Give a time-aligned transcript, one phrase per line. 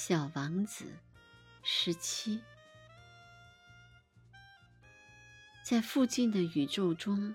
[0.00, 0.96] 小王子
[1.64, 2.40] 十七，
[5.64, 7.34] 在附近的宇宙中，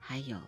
[0.00, 0.42] 还有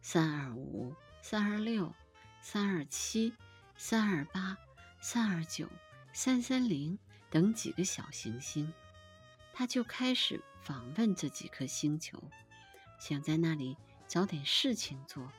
[0.00, 1.92] 三二五、三二六、
[2.40, 3.34] 三二七、
[3.76, 4.56] 三二八、
[5.00, 5.68] 三二九、
[6.12, 6.96] 三三零
[7.30, 8.72] 等几个小行星。
[9.52, 12.22] 他就开始访问这几颗星球，
[13.00, 13.76] 想在那里
[14.06, 15.32] 找点事情做，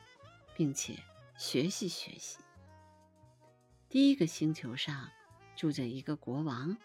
[0.54, 1.02] 并且
[1.38, 2.38] 学习学习。
[3.88, 5.10] 第一个星球上。
[5.56, 6.76] 住着一个国王，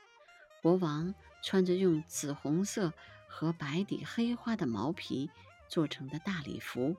[0.62, 2.94] 国王穿着用紫红色
[3.27, 5.30] 和白底黑花的毛皮
[5.67, 6.95] 做成的大礼服，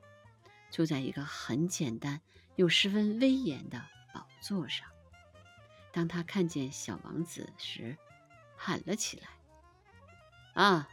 [0.69, 2.21] 坐在一个很简单
[2.55, 4.87] 又十分威严的宝座上。
[5.91, 7.97] 当他看见小王子时，
[8.55, 9.27] 喊了起来
[10.53, 10.87] ：“啊，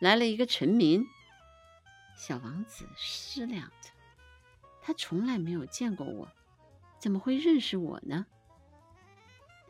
[0.00, 1.06] 来了一个臣民！”
[2.16, 3.90] 小王子思量着，
[4.82, 6.28] 他从来没有见过我，
[6.98, 8.26] 怎么会认识我呢？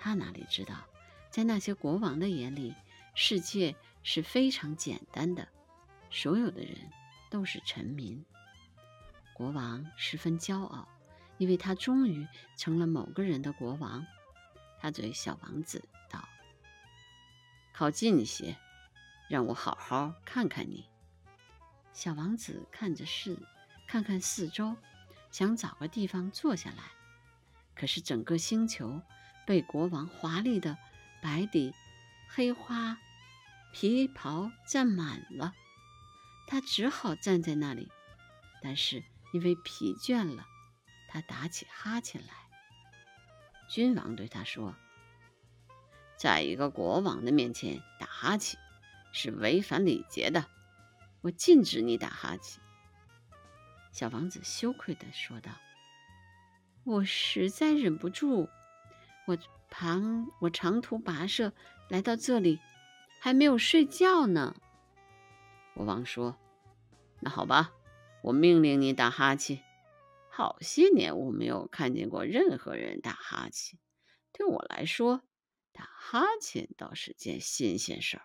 [0.04, 0.84] 他哪里知道，
[1.30, 2.74] 在那些国王的眼里，
[3.14, 5.48] 世界是非常简单的，
[6.10, 6.76] 所有的人
[7.30, 8.22] 都是臣民。
[9.32, 10.86] 国王十分骄傲，
[11.38, 14.04] 因为他终于成了某个人的国王。
[14.78, 16.28] 他对小王子道
[17.72, 18.58] ：“靠近一些，
[19.30, 20.84] 让我好好看看你。”
[21.94, 23.38] 小王子看着四，
[23.86, 24.76] 看看四周，
[25.30, 26.82] 想找个地方坐下来，
[27.74, 29.00] 可是整个星球。
[29.46, 30.78] 被国王华丽的
[31.22, 31.74] 白底
[32.28, 32.96] 黑花
[33.72, 35.52] 皮袍占满了，
[36.46, 37.90] 他只好站在那里。
[38.62, 40.46] 但是因为疲倦了，
[41.08, 42.32] 他打起哈欠来。
[43.68, 44.74] 君王对他说
[46.16, 48.58] ：“在一个国王的面前打哈欠
[49.12, 50.46] 是违反礼节的，
[51.20, 52.62] 我禁止你打哈欠。”
[53.92, 55.52] 小王子羞愧地说道
[56.84, 58.48] ：“我实在忍不住。”
[59.26, 59.38] 我
[59.70, 61.52] 长我长途跋涉
[61.88, 62.60] 来到这里，
[63.20, 64.54] 还没有睡觉呢。
[65.74, 66.36] 国王说
[67.20, 67.72] ：“那好吧，
[68.22, 69.62] 我命令你打哈欠。
[70.30, 73.78] 好些年我没有看见过任何人打哈欠，
[74.32, 75.22] 对我来说，
[75.72, 78.24] 打哈欠倒是件新鲜事儿。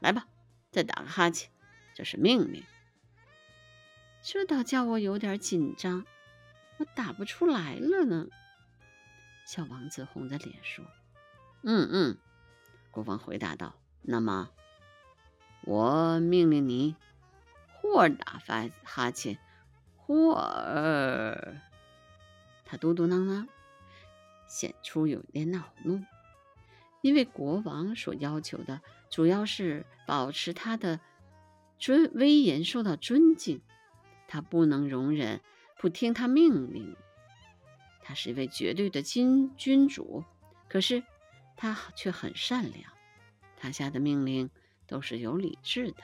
[0.00, 0.26] 来吧，
[0.70, 1.50] 再打个哈欠，
[1.94, 2.62] 这是命令。
[4.22, 6.04] 这倒叫我有点紧张，
[6.78, 8.26] 我打不出来了呢。”
[9.44, 10.84] 小王子红着脸说
[11.62, 12.18] ：“嗯嗯。”
[12.90, 14.50] 国王回答道：“那么，
[15.62, 16.96] 我命令你，
[17.74, 19.38] 或打发哈欠，
[19.96, 20.34] 或……”
[22.64, 23.46] 他嘟嘟囔囔，
[24.48, 26.02] 显出有点恼怒，
[27.02, 28.80] 因为国王所要求的
[29.10, 30.98] 主要是保持他的
[31.78, 33.60] 尊威严受到尊敬，
[34.26, 35.40] 他不能容忍
[35.78, 36.96] 不听他命令。
[38.04, 40.22] 他是一位绝对的君君主，
[40.68, 41.02] 可是
[41.56, 42.92] 他却很善良。
[43.56, 44.50] 他下的命令
[44.86, 46.02] 都是有理智的。